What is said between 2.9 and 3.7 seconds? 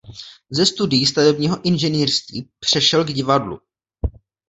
k divadlu.